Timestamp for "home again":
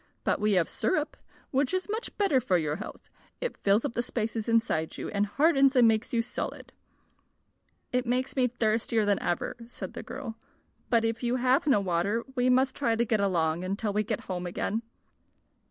14.21-14.81